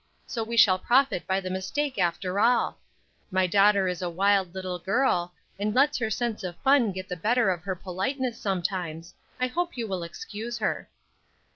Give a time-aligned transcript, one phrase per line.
[0.25, 2.79] So we shall profit by the mistake after all.
[3.29, 7.15] My daughter is a wild little girl, and lets her sense of fun get the
[7.15, 10.89] better of her politeness sometimes; I hope you will excuse her."